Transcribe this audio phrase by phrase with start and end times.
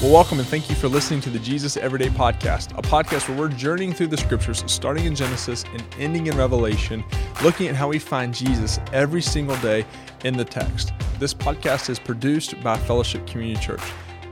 [0.00, 3.36] Well, welcome and thank you for listening to the Jesus Everyday Podcast, a podcast where
[3.36, 7.02] we're journeying through the scriptures, starting in Genesis and ending in Revelation,
[7.42, 9.84] looking at how we find Jesus every single day
[10.22, 10.92] in the text.
[11.18, 13.82] This podcast is produced by Fellowship Community Church.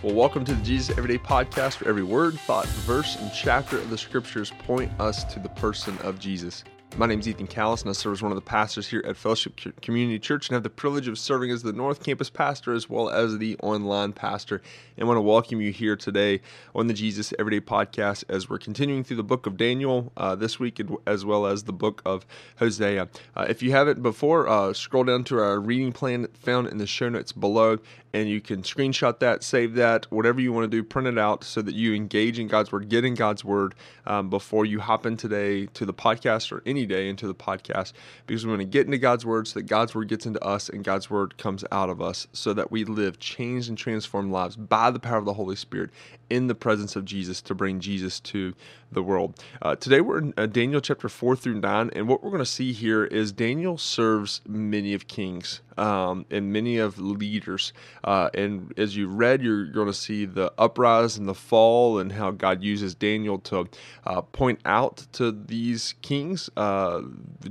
[0.00, 3.90] Well, welcome to the Jesus Everyday Podcast, where every word, thought, verse, and chapter of
[3.90, 6.62] the scriptures point us to the person of Jesus.
[6.96, 9.16] My name is Ethan Callison, and I serve as one of the pastors here at
[9.16, 12.90] Fellowship Community Church and have the privilege of serving as the North Campus pastor as
[12.90, 14.60] well as the online pastor.
[14.96, 16.40] And I want to welcome you here today
[16.74, 20.58] on the Jesus Everyday podcast as we're continuing through the book of Daniel uh, this
[20.58, 23.08] week as well as the book of Hosea.
[23.36, 26.86] Uh, if you haven't before, uh, scroll down to our reading plan found in the
[26.86, 27.78] show notes below
[28.12, 31.44] and you can screenshot that, save that, whatever you want to do, print it out
[31.44, 33.74] so that you engage in God's Word, get in God's Word
[34.06, 37.92] um, before you hop in today to the podcast or any day into the podcast
[38.26, 40.68] because we want to get into God's Word so that God's Word gets into us
[40.68, 44.56] and God's Word comes out of us so that we live changed and transformed lives
[44.56, 45.90] by the power of the Holy Spirit
[46.30, 48.54] in the presence of Jesus to bring Jesus to
[48.92, 49.42] the world.
[49.62, 52.46] Uh, today we're in uh, Daniel chapter 4 through 9, and what we're going to
[52.46, 57.72] see here is Daniel serves many of kings um, and many of leaders.
[58.04, 62.12] Uh, and as you read, you're going to see the uprise and the fall and
[62.12, 63.68] how God uses Daniel to
[64.06, 67.02] uh, point out to these kings uh,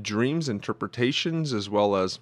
[0.00, 2.18] dreams, interpretations, as well as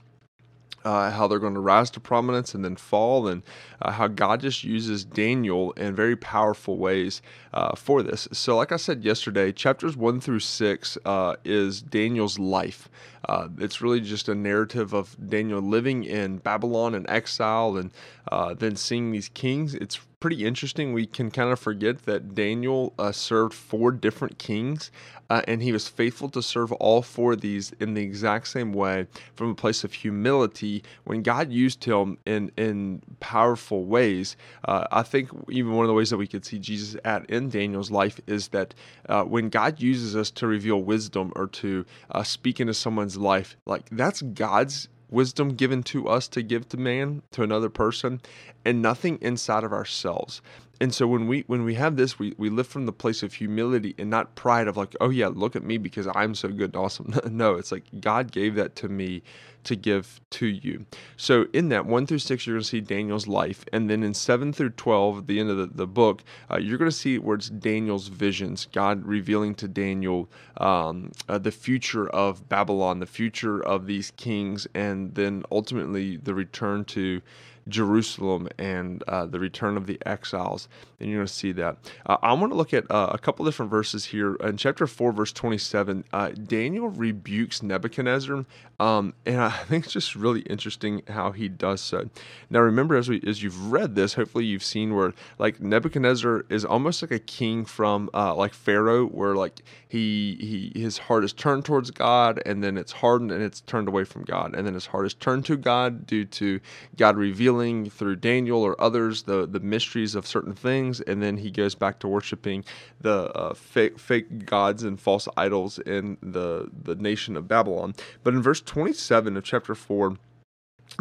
[0.84, 3.42] uh, how they're going to rise to prominence and then fall, and
[3.82, 7.22] uh, how God just uses Daniel in very powerful ways
[7.52, 8.28] uh, for this.
[8.32, 12.88] So, like I said yesterday, chapters one through six uh, is Daniel's life.
[13.28, 17.92] Uh, it's really just a narrative of Daniel living in Babylon in exile and
[18.32, 19.74] uh, then seeing these kings.
[19.74, 20.92] It's pretty interesting.
[20.92, 24.90] We can kind of forget that Daniel uh, served four different kings,
[25.30, 28.72] uh, and he was faithful to serve all four of these in the exact same
[28.72, 30.82] way from a place of humility.
[31.04, 35.94] When God used him in in powerful ways, uh, I think even one of the
[35.94, 38.74] ways that we could see Jesus at in Daniel's life is that
[39.08, 43.56] uh, when God uses us to reveal wisdom or to uh, speak into someone's life,
[43.64, 48.20] like that's God's wisdom given to us to give to man to another person
[48.64, 50.40] and nothing inside of ourselves
[50.80, 53.34] and so when we when we have this we, we live from the place of
[53.34, 56.74] humility and not pride of like oh yeah look at me because i'm so good
[56.74, 57.14] and awesome.
[57.30, 59.22] No it's like god gave that to me
[59.62, 60.86] to give to you.
[61.18, 63.64] So in that 1 through 6 you're going to see daniel's life.
[63.72, 66.78] And then in 7 through 12 at the end of the, the book uh, you're
[66.78, 72.08] going to see where it's daniel's visions god revealing to daniel um, uh, the future
[72.08, 77.20] of babylon the future of these kings and then ultimately the return to
[77.70, 80.68] Jerusalem and uh, the return of the exiles.
[80.98, 81.78] And you're going to see that.
[82.04, 84.34] Uh, I want to look at uh, a couple different verses here.
[84.36, 88.44] In chapter 4, verse 27, uh, Daniel rebukes Nebuchadnezzar.
[88.78, 92.08] Um, and I think it's just really interesting how he does so.
[92.48, 96.64] Now, remember, as, we, as you've read this, hopefully you've seen where like Nebuchadnezzar is
[96.64, 101.32] almost like a king from uh, like Pharaoh, where like he, he his heart is
[101.32, 104.54] turned towards God and then it's hardened and it's turned away from God.
[104.54, 106.60] And then his heart is turned to God due to
[106.96, 111.38] God revealing revealing through Daniel or others the, the mysteries of certain things, and then
[111.38, 112.64] he goes back to worshiping
[113.00, 117.94] the uh, fake, fake gods and false idols in the, the nation of Babylon.
[118.24, 120.16] But in verse 27 of chapter 4,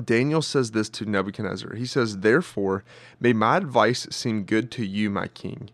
[0.04, 1.76] Daniel says this to Nebuchadnezzar.
[1.76, 2.84] He says, Therefore,
[3.20, 5.70] may my advice seem good to you, my king.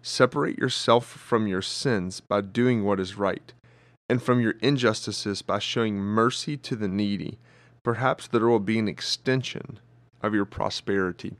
[0.00, 3.52] Separate yourself from your sins by doing what is right,
[4.08, 7.38] and from your injustices by showing mercy to the needy.
[7.82, 9.78] Perhaps there will be an extension
[10.22, 11.34] of your prosperity.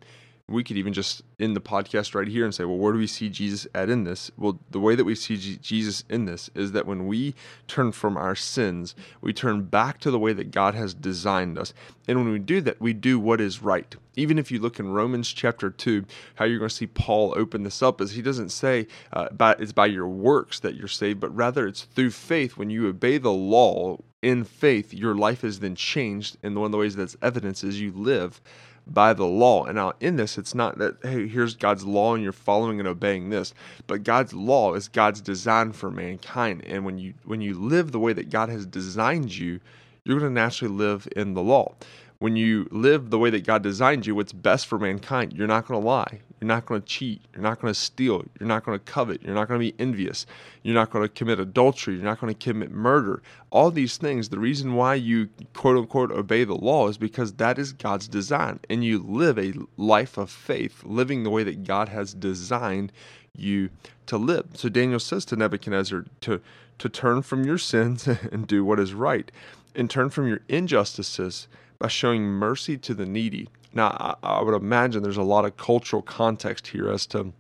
[0.51, 3.07] We could even just end the podcast right here and say, well, where do we
[3.07, 4.31] see Jesus at in this?
[4.39, 7.35] Well, the way that we see G- Jesus in this is that when we
[7.67, 11.75] turn from our sins, we turn back to the way that God has designed us.
[12.07, 13.95] And when we do that, we do what is right.
[14.17, 16.07] Even if you look in Romans chapter 2,
[16.37, 19.55] how you're going to see Paul open this up is he doesn't say uh, by,
[19.59, 22.57] it's by your works that you're saved, but rather it's through faith.
[22.57, 26.37] When you obey the law in faith, your life is then changed.
[26.43, 28.41] And one of the ways that's evidence is you live
[28.87, 29.65] by the law.
[29.65, 32.89] And now in this, it's not that, hey, here's God's law and you're following and
[32.89, 33.55] obeying this,
[33.87, 36.65] but God's law is God's design for mankind.
[36.67, 39.61] And when you when you live the way that God has designed you,
[40.05, 41.75] you're going to naturally live in the law
[42.19, 45.67] when you live the way that God designed you, what's best for mankind, you're not
[45.67, 46.21] going to lie.
[46.41, 47.23] You're not going to cheat.
[47.33, 48.25] You're not going to steal.
[48.39, 49.23] You're not going to covet.
[49.23, 50.27] You're not going to be envious.
[50.63, 51.95] You're not going to commit adultery.
[51.95, 53.23] You're not going to commit murder.
[53.51, 57.59] All these things, the reason why you quote unquote obey the law is because that
[57.59, 58.61] is God's design.
[58.71, 62.93] And you live a life of faith, living the way that God has designed
[63.35, 63.71] you
[64.07, 64.47] to live.
[64.55, 66.41] So Daniel says to Nebuchadnezzar to,
[66.79, 69.31] to turn from your sins and do what is right,
[69.75, 71.49] and turn from your injustices
[71.79, 73.49] by showing mercy to the needy.
[73.73, 77.33] Now, I, I would imagine there's a lot of cultural context here as to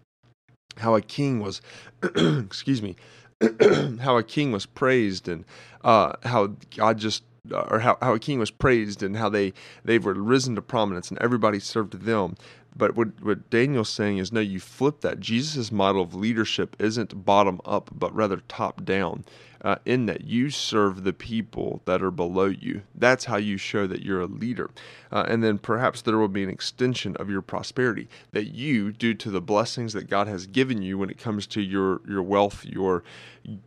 [0.76, 1.60] how a king was,
[2.02, 2.96] excuse me,
[4.00, 5.44] how a king was praised and
[5.84, 7.22] uh, how God just
[7.70, 9.54] or how, how a king was praised and how they
[9.84, 12.34] they were risen to prominence and everybody served them
[12.78, 15.18] but what, what Daniel's saying is no, you flip that.
[15.18, 19.24] Jesus' model of leadership isn't bottom up, but rather top down,
[19.62, 22.82] uh, in that you serve the people that are below you.
[22.94, 24.70] That's how you show that you're a leader.
[25.10, 29.14] Uh, and then perhaps there will be an extension of your prosperity that you, due
[29.14, 32.64] to the blessings that God has given you when it comes to your, your wealth,
[32.64, 33.02] your,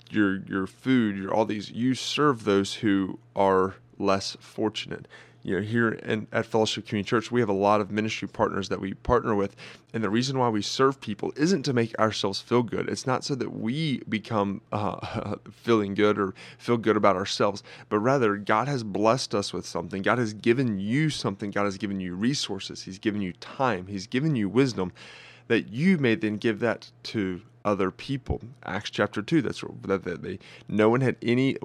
[0.10, 5.08] your, your food, your all these, you serve those who are less fortunate
[5.44, 8.70] you know here in, at fellowship community church we have a lot of ministry partners
[8.70, 9.56] that we partner with.
[9.94, 12.88] And the reason why we serve people isn't to make ourselves feel good.
[12.88, 18.00] It's not so that we become uh, feeling good or feel good about ourselves but
[18.00, 20.02] rather god has blessed us with something.
[20.02, 21.52] God has given you something.
[21.52, 22.84] God has given you resources.
[22.84, 23.88] He's given you time.
[23.88, 24.92] He's given you wisdom
[25.48, 28.42] that you may then give that to other people.
[28.64, 31.56] Acts chapter 2, that's that they no one had any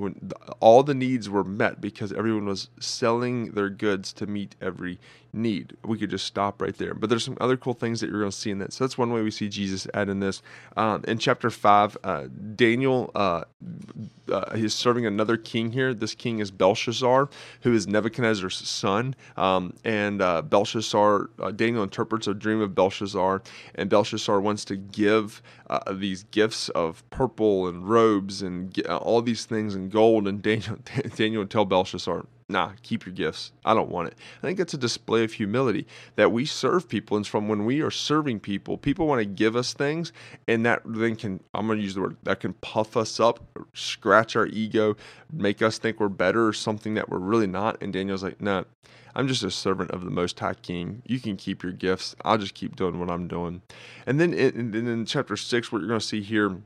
[0.61, 4.99] all the needs were met because everyone was selling their goods to meet every
[5.33, 5.77] need.
[5.85, 6.95] We could just stop right there.
[6.95, 8.73] But there's some other cool things that you're going to see in that.
[8.73, 10.43] So that's one way we see Jesus add in this.
[10.77, 13.45] Um, in chapter 5, uh, Daniel uh,
[14.31, 15.95] uh, he's serving another king here.
[15.95, 17.29] This king is Belshazzar,
[17.63, 19.15] who is Nebuchadnezzar's son.
[19.37, 23.43] Um, and uh, Belshazzar, uh, Daniel interprets a dream of Belshazzar,
[23.75, 29.45] and Belshazzar wants to give uh, these gifts of purple and robes and all these
[29.45, 30.27] things and gold.
[30.27, 30.79] And Daniel,
[31.17, 33.53] Daniel would tell Belshazzar, nah, keep your gifts.
[33.65, 34.15] I don't want it.
[34.43, 37.17] I think it's a display of humility that we serve people.
[37.17, 40.13] And from when we are serving people, people want to give us things,
[40.47, 43.41] and that then can, I'm going to use the word, that can puff us up,
[43.75, 44.97] scratch our ego,
[45.33, 47.83] make us think we're better or something that we're really not.
[47.83, 48.65] And Daniel's like, no, nah,
[49.17, 51.03] I'm just a servant of the Most High King.
[51.07, 52.15] You can keep your gifts.
[52.25, 53.63] I'll just keep doing what I'm doing.
[54.07, 56.59] And then in, in, in chapter 6, what you're going to see here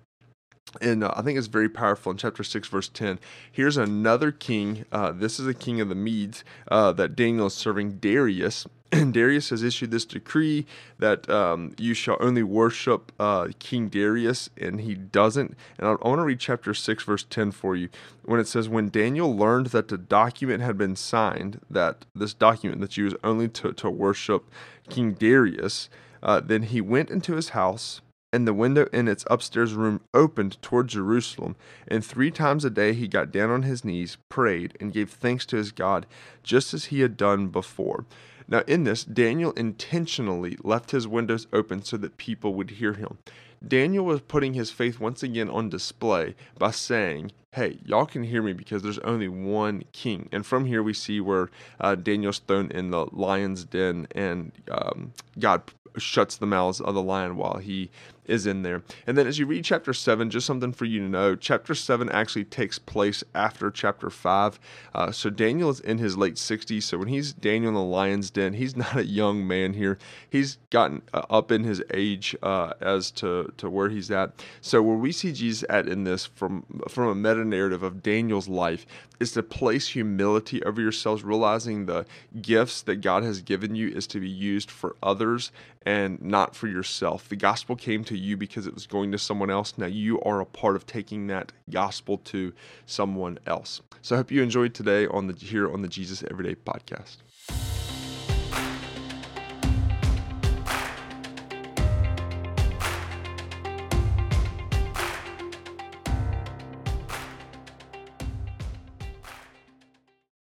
[0.81, 3.19] and uh, I think it's very powerful in chapter 6, verse 10.
[3.51, 4.85] Here's another king.
[4.93, 8.67] Uh, this is a king of the Medes uh, that Daniel is serving, Darius.
[8.93, 10.67] And Darius has issued this decree
[10.99, 15.57] that um, you shall only worship uh, King Darius, and he doesn't.
[15.79, 17.89] And I, want to read chapter 6, verse 10 for you.
[18.25, 22.81] When it says, When Daniel learned that the document had been signed, that this document
[22.81, 24.51] that you was only to, to worship
[24.89, 25.89] King Darius,
[26.21, 28.01] uh, then he went into his house
[28.33, 31.57] and the window in its upstairs room opened toward Jerusalem.
[31.89, 35.45] And three times a day he got down on his knees, prayed, and gave thanks
[35.47, 36.07] to his God,
[36.43, 38.05] just as he had done before.
[38.49, 43.19] Now, in this, Daniel intentionally left his windows open so that people would hear him.
[43.67, 48.43] Daniel was putting his faith once again on display by saying, Hey, y'all can hear
[48.43, 50.29] me because there's only one king.
[50.31, 51.51] And from here, we see where
[51.81, 55.63] uh, Daniel's thrown in the lion's den, and um, God
[55.99, 57.91] shuts the mouths of the lion while he
[58.25, 58.83] is in there.
[59.07, 62.09] And then as you read chapter 7, just something for you to know chapter 7
[62.11, 64.61] actually takes place after chapter 5.
[64.95, 66.83] Uh, so Daniel is in his late 60s.
[66.85, 69.99] So when he's Daniel in the lion's den, he's not a young man here.
[70.29, 74.33] He's gotten uh, up in his age uh, as to, to where he's at.
[74.61, 78.49] So where we see Jesus at in this from, from a meta narrative of Daniel's
[78.49, 78.87] life
[79.21, 82.07] is to place humility over yourselves, realizing the
[82.41, 85.53] gifts that God has given you is to be used for others
[85.83, 87.29] and not for yourself.
[87.29, 89.77] The gospel came to you because it was going to someone else.
[89.77, 92.53] Now you are a part of taking that gospel to
[92.87, 93.81] someone else.
[94.03, 97.19] So I hope you enjoyed today on the here on the Jesus Everyday podcast.